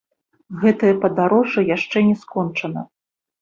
[0.61, 2.81] Гэтае падарожжа яшчэ не скончана.